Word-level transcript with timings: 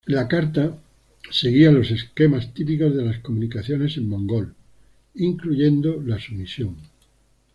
La 0.07 0.27
carta 0.27 0.79
seguía 1.29 1.71
los 1.71 1.91
esquemas 1.91 2.55
típicos 2.55 2.95
de 2.95 3.03
las 3.05 3.19
comunicaciones 3.19 3.97
en 3.97 4.09
mongol, 4.09 4.55
incluyendo 5.13 6.01
la 6.01 6.17
sumisión. 6.19 6.77